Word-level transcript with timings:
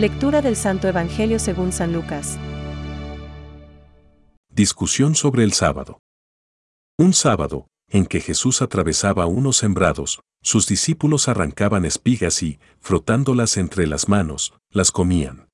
Lectura 0.00 0.40
del 0.40 0.56
Santo 0.56 0.88
Evangelio 0.88 1.38
según 1.38 1.72
San 1.72 1.92
Lucas. 1.92 2.38
Discusión 4.50 5.14
sobre 5.14 5.44
el 5.44 5.52
sábado. 5.52 6.00
Un 6.96 7.12
sábado, 7.12 7.66
en 7.86 8.06
que 8.06 8.22
Jesús 8.22 8.62
atravesaba 8.62 9.26
unos 9.26 9.58
sembrados, 9.58 10.22
sus 10.42 10.66
discípulos 10.66 11.28
arrancaban 11.28 11.84
espigas 11.84 12.42
y, 12.42 12.58
frotándolas 12.78 13.58
entre 13.58 13.86
las 13.86 14.08
manos, 14.08 14.54
las 14.70 14.90
comían. 14.90 15.50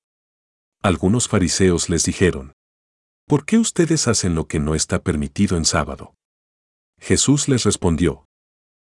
Algunos 0.80 1.26
fariseos 1.26 1.88
les 1.88 2.04
dijeron, 2.04 2.52
¿Por 3.26 3.46
qué 3.46 3.58
ustedes 3.58 4.06
hacen 4.06 4.36
lo 4.36 4.46
que 4.46 4.60
no 4.60 4.76
está 4.76 5.02
permitido 5.02 5.56
en 5.56 5.64
sábado? 5.64 6.14
Jesús 7.00 7.48
les 7.48 7.64
respondió, 7.64 8.26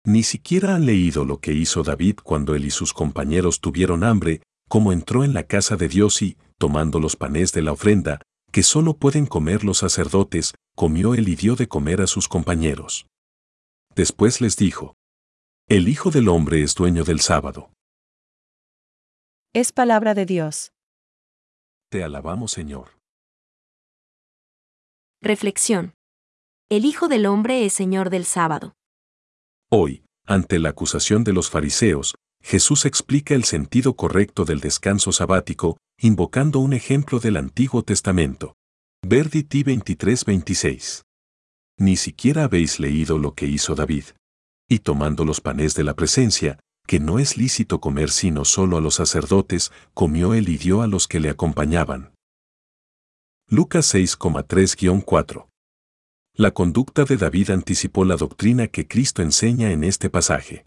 Ni 0.05 0.23
siquiera 0.23 0.76
han 0.76 0.85
leído 0.85 1.26
lo 1.26 1.41
que 1.41 1.52
hizo 1.52 1.84
David 1.84 2.20
cuando 2.23 2.55
él 2.55 2.63
y 2.63 2.71
sus 2.71 2.93
compañeros 2.93 3.59
tuvieron 3.59 4.05
hambre, 4.05 4.43
como 4.71 4.93
entró 4.93 5.25
en 5.25 5.34
la 5.34 5.43
casa 5.43 5.75
de 5.75 5.89
Dios 5.89 6.21
y, 6.21 6.38
tomando 6.57 7.02
los 7.02 7.17
panes 7.17 7.52
de 7.52 7.62
la 7.62 7.73
ofrenda, 7.73 8.21
que 8.53 8.63
solo 8.63 8.93
pueden 8.93 9.25
comer 9.25 9.66
los 9.66 9.79
sacerdotes, 9.79 10.53
comió 10.77 11.13
él 11.13 11.27
y 11.27 11.35
dio 11.35 11.57
de 11.57 11.67
comer 11.67 11.99
a 11.99 12.07
sus 12.07 12.29
compañeros. 12.29 13.05
Después 13.95 14.39
les 14.39 14.55
dijo, 14.55 14.95
El 15.67 15.89
Hijo 15.89 16.09
del 16.09 16.29
Hombre 16.29 16.63
es 16.63 16.73
dueño 16.73 17.03
del 17.03 17.20
sábado. 17.20 17.70
Es 19.53 19.73
palabra 19.73 20.13
de 20.13 20.26
Dios. 20.26 20.71
Te 21.90 22.05
alabamos, 22.05 22.53
Señor. 22.53 22.98
Reflexión. 25.21 25.95
El 26.70 26.85
Hijo 26.85 27.09
del 27.09 27.26
Hombre 27.26 27.65
es 27.65 27.74
Señor 27.74 28.09
del 28.09 28.24
sábado. 28.24 28.71
Hoy, 29.70 30.05
ante 30.26 30.59
la 30.59 30.70
acusación 30.70 31.26
de 31.26 31.34
los 31.34 31.49
fariseos, 31.49 32.15
Jesús 32.41 32.85
explica 32.85 33.35
el 33.35 33.43
sentido 33.43 33.95
correcto 33.95 34.45
del 34.45 34.59
descanso 34.59 35.11
sabático, 35.11 35.77
invocando 35.99 36.59
un 36.59 36.73
ejemplo 36.73 37.20
del 37.20 37.37
Antiguo 37.37 37.84
Testamento. 37.84 38.55
Verditi 39.03 39.63
23:26. 39.63 41.03
Ni 41.77 41.95
siquiera 41.95 42.43
habéis 42.43 42.79
leído 42.79 43.17
lo 43.17 43.34
que 43.34 43.47
hizo 43.47 43.75
David. 43.75 44.05
Y 44.69 44.79
tomando 44.79 45.25
los 45.25 45.41
panes 45.41 45.73
de 45.75 45.84
la 45.84 45.95
presencia, 45.95 46.59
que 46.87 46.99
no 46.99 47.19
es 47.19 47.37
lícito 47.37 47.79
comer 47.79 48.09
sino 48.09 48.45
solo 48.45 48.77
a 48.77 48.81
los 48.81 48.95
sacerdotes, 48.95 49.71
comió 49.93 50.34
él 50.34 50.49
y 50.49 50.57
dio 50.57 50.81
a 50.81 50.87
los 50.87 51.07
que 51.07 51.19
le 51.19 51.29
acompañaban. 51.29 52.13
Lucas 53.47 53.93
6,3-4. 53.93 55.47
La 56.35 56.51
conducta 56.51 57.03
de 57.03 57.17
David 57.17 57.49
anticipó 57.51 58.05
la 58.05 58.15
doctrina 58.15 58.67
que 58.67 58.87
Cristo 58.87 59.21
enseña 59.21 59.71
en 59.71 59.84
este 59.84 60.09
pasaje. 60.09 60.65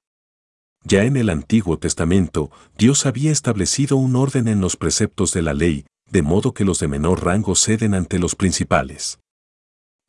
Ya 0.84 1.04
en 1.04 1.16
el 1.16 1.30
Antiguo 1.30 1.78
Testamento, 1.78 2.50
Dios 2.76 3.06
había 3.06 3.32
establecido 3.32 3.96
un 3.96 4.16
orden 4.16 4.48
en 4.48 4.60
los 4.60 4.76
preceptos 4.76 5.32
de 5.32 5.40
la 5.40 5.54
ley, 5.54 5.86
de 6.10 6.20
modo 6.22 6.52
que 6.52 6.64
los 6.64 6.78
de 6.78 6.88
menor 6.88 7.24
rango 7.24 7.54
ceden 7.54 7.94
ante 7.94 8.18
los 8.18 8.36
principales. 8.36 9.18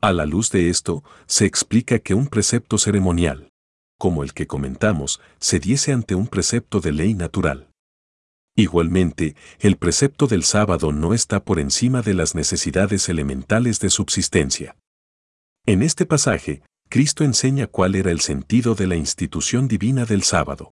A 0.02 0.12
la 0.12 0.26
luz 0.26 0.50
de 0.50 0.68
esto, 0.68 1.02
se 1.26 1.46
explica 1.46 1.98
que 1.98 2.12
un 2.12 2.26
precepto 2.26 2.76
ceremonial, 2.76 3.48
como 3.98 4.22
el 4.22 4.34
que 4.34 4.46
comentamos, 4.46 5.20
se 5.40 5.58
diese 5.58 5.92
ante 5.92 6.14
un 6.14 6.26
precepto 6.26 6.80
de 6.80 6.92
ley 6.92 7.14
natural. 7.14 7.70
Igualmente, 8.54 9.34
el 9.58 9.76
precepto 9.76 10.26
del 10.26 10.44
sábado 10.44 10.92
no 10.92 11.14
está 11.14 11.42
por 11.42 11.58
encima 11.58 12.02
de 12.02 12.12
las 12.12 12.34
necesidades 12.34 13.08
elementales 13.08 13.80
de 13.80 13.90
subsistencia. 13.90 14.76
En 15.66 15.82
este 15.82 16.06
pasaje, 16.06 16.62
Cristo 16.88 17.24
enseña 17.24 17.66
cuál 17.66 17.96
era 17.96 18.10
el 18.10 18.20
sentido 18.20 18.74
de 18.74 18.86
la 18.86 18.96
institución 18.96 19.66
divina 19.66 20.04
del 20.04 20.22
sábado. 20.22 20.72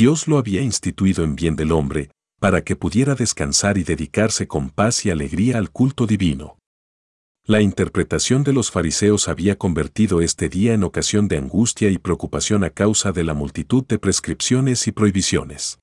Dios 0.00 0.28
lo 0.28 0.38
había 0.38 0.62
instituido 0.62 1.24
en 1.24 1.36
bien 1.36 1.56
del 1.56 1.72
hombre, 1.72 2.10
para 2.40 2.64
que 2.64 2.74
pudiera 2.74 3.14
descansar 3.14 3.76
y 3.76 3.84
dedicarse 3.84 4.48
con 4.48 4.70
paz 4.70 5.04
y 5.04 5.10
alegría 5.10 5.58
al 5.58 5.70
culto 5.70 6.06
divino. 6.06 6.56
La 7.44 7.60
interpretación 7.60 8.42
de 8.42 8.54
los 8.54 8.70
fariseos 8.70 9.28
había 9.28 9.58
convertido 9.58 10.22
este 10.22 10.48
día 10.48 10.72
en 10.72 10.84
ocasión 10.84 11.28
de 11.28 11.36
angustia 11.36 11.90
y 11.90 11.98
preocupación 11.98 12.64
a 12.64 12.70
causa 12.70 13.12
de 13.12 13.24
la 13.24 13.34
multitud 13.34 13.84
de 13.86 13.98
prescripciones 13.98 14.86
y 14.86 14.92
prohibiciones. 14.92 15.80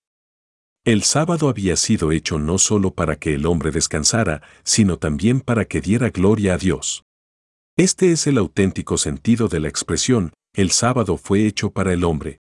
El 0.83 1.03
sábado 1.03 1.47
había 1.47 1.75
sido 1.75 2.11
hecho 2.11 2.39
no 2.39 2.57
solo 2.57 2.95
para 2.95 3.17
que 3.17 3.35
el 3.35 3.45
hombre 3.45 3.69
descansara, 3.69 4.41
sino 4.63 4.97
también 4.97 5.41
para 5.41 5.65
que 5.65 5.79
diera 5.79 6.09
gloria 6.09 6.55
a 6.55 6.57
Dios. 6.57 7.03
Este 7.77 8.11
es 8.11 8.25
el 8.25 8.39
auténtico 8.39 8.97
sentido 8.97 9.47
de 9.47 9.59
la 9.59 9.67
expresión, 9.67 10.33
el 10.55 10.71
sábado 10.71 11.17
fue 11.17 11.45
hecho 11.45 11.69
para 11.69 11.93
el 11.93 12.03
hombre. 12.03 12.39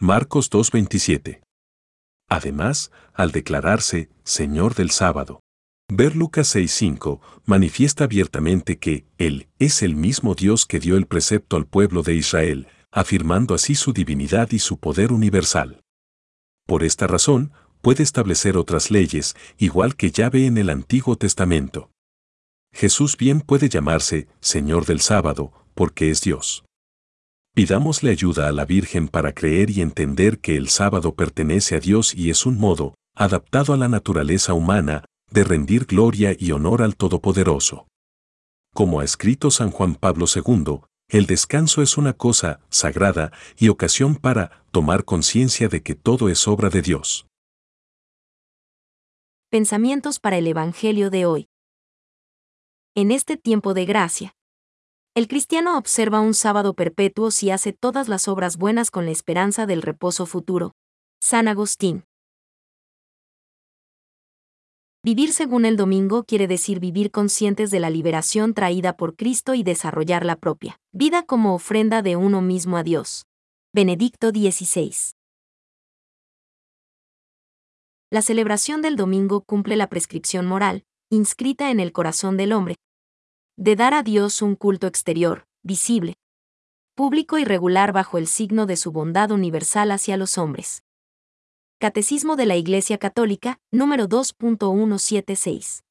Marcos 0.00 0.48
2.27. 0.52 1.40
Además, 2.28 2.92
al 3.14 3.32
declararse 3.32 4.08
Señor 4.22 4.76
del 4.76 4.92
sábado, 4.92 5.40
ver 5.92 6.14
Lucas 6.14 6.54
6.5 6.54 7.18
manifiesta 7.46 8.04
abiertamente 8.04 8.78
que 8.78 9.06
Él 9.18 9.48
es 9.58 9.82
el 9.82 9.96
mismo 9.96 10.36
Dios 10.36 10.66
que 10.66 10.78
dio 10.78 10.96
el 10.96 11.06
precepto 11.06 11.56
al 11.56 11.66
pueblo 11.66 12.04
de 12.04 12.14
Israel, 12.14 12.68
afirmando 12.92 13.56
así 13.56 13.74
su 13.74 13.92
divinidad 13.92 14.52
y 14.52 14.60
su 14.60 14.78
poder 14.78 15.10
universal. 15.10 15.80
Por 16.64 16.84
esta 16.84 17.08
razón, 17.08 17.50
puede 17.82 18.04
establecer 18.04 18.56
otras 18.56 18.92
leyes, 18.92 19.34
igual 19.56 19.96
que 19.96 20.12
ya 20.12 20.30
ve 20.30 20.46
en 20.46 20.58
el 20.58 20.70
Antiguo 20.70 21.16
Testamento. 21.16 21.90
Jesús 22.72 23.16
bien 23.16 23.40
puede 23.40 23.68
llamarse 23.68 24.28
Señor 24.40 24.86
del 24.86 25.00
sábado, 25.00 25.52
porque 25.74 26.12
es 26.12 26.20
Dios. 26.20 26.67
Pidámosle 27.58 28.12
ayuda 28.12 28.46
a 28.46 28.52
la 28.52 28.64
Virgen 28.64 29.08
para 29.08 29.32
creer 29.32 29.70
y 29.70 29.80
entender 29.80 30.38
que 30.38 30.56
el 30.56 30.68
sábado 30.68 31.16
pertenece 31.16 31.74
a 31.74 31.80
Dios 31.80 32.14
y 32.14 32.30
es 32.30 32.46
un 32.46 32.56
modo, 32.56 32.94
adaptado 33.16 33.72
a 33.72 33.76
la 33.76 33.88
naturaleza 33.88 34.54
humana, 34.54 35.04
de 35.32 35.42
rendir 35.42 35.84
gloria 35.84 36.36
y 36.38 36.52
honor 36.52 36.82
al 36.82 36.94
Todopoderoso. 36.94 37.88
Como 38.72 39.00
ha 39.00 39.04
escrito 39.04 39.50
San 39.50 39.72
Juan 39.72 39.96
Pablo 39.96 40.26
II, 40.32 40.82
el 41.08 41.26
descanso 41.26 41.82
es 41.82 41.98
una 41.98 42.12
cosa 42.12 42.60
sagrada 42.68 43.32
y 43.56 43.70
ocasión 43.70 44.14
para 44.14 44.62
tomar 44.70 45.04
conciencia 45.04 45.68
de 45.68 45.82
que 45.82 45.96
todo 45.96 46.28
es 46.28 46.46
obra 46.46 46.70
de 46.70 46.80
Dios. 46.80 47.26
Pensamientos 49.50 50.20
para 50.20 50.38
el 50.38 50.46
Evangelio 50.46 51.10
de 51.10 51.26
hoy 51.26 51.48
en 52.94 53.10
este 53.10 53.36
tiempo 53.36 53.74
de 53.74 53.84
gracia. 53.84 54.37
El 55.18 55.26
cristiano 55.26 55.76
observa 55.76 56.20
un 56.20 56.32
sábado 56.32 56.74
perpetuo 56.74 57.32
si 57.32 57.50
hace 57.50 57.72
todas 57.72 58.06
las 58.06 58.28
obras 58.28 58.56
buenas 58.56 58.92
con 58.92 59.04
la 59.04 59.10
esperanza 59.10 59.66
del 59.66 59.82
reposo 59.82 60.26
futuro. 60.26 60.76
San 61.20 61.48
Agustín. 61.48 62.04
Vivir 65.02 65.32
según 65.32 65.64
el 65.64 65.76
domingo 65.76 66.22
quiere 66.22 66.46
decir 66.46 66.78
vivir 66.78 67.10
conscientes 67.10 67.72
de 67.72 67.80
la 67.80 67.90
liberación 67.90 68.54
traída 68.54 68.96
por 68.96 69.16
Cristo 69.16 69.54
y 69.54 69.64
desarrollar 69.64 70.24
la 70.24 70.36
propia 70.36 70.78
vida 70.92 71.24
como 71.24 71.52
ofrenda 71.52 72.00
de 72.00 72.14
uno 72.14 72.40
mismo 72.40 72.76
a 72.76 72.84
Dios. 72.84 73.24
Benedicto 73.74 74.30
XVI. 74.30 74.94
La 78.08 78.22
celebración 78.22 78.82
del 78.82 78.94
domingo 78.94 79.40
cumple 79.40 79.74
la 79.74 79.88
prescripción 79.88 80.46
moral, 80.46 80.84
inscrita 81.10 81.72
en 81.72 81.80
el 81.80 81.90
corazón 81.90 82.36
del 82.36 82.52
hombre, 82.52 82.76
de 83.58 83.74
dar 83.74 83.92
a 83.92 84.04
Dios 84.04 84.40
un 84.40 84.54
culto 84.54 84.86
exterior, 84.86 85.48
visible, 85.64 86.14
público 86.94 87.38
y 87.38 87.44
regular 87.44 87.92
bajo 87.92 88.16
el 88.16 88.28
signo 88.28 88.66
de 88.66 88.76
su 88.76 88.92
bondad 88.92 89.32
universal 89.32 89.90
hacia 89.90 90.16
los 90.16 90.38
hombres. 90.38 90.84
Catecismo 91.80 92.36
de 92.36 92.46
la 92.46 92.54
Iglesia 92.54 92.98
Católica, 92.98 93.58
número 93.72 94.08
2.176. 94.08 95.82